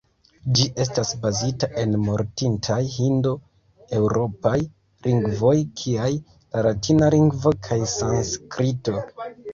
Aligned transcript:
Ĝi 0.59 0.63
estas 0.83 1.09
bazita 1.25 1.67
en 1.81 1.93
mortintaj 2.05 2.77
hindo-eŭropaj 2.93 4.55
lingvoj 5.09 5.55
kiaj 5.83 6.11
la 6.19 6.65
latina 6.69 7.15
lingvo 7.19 7.57
kaj 7.69 7.81
sanskrito. 7.97 9.01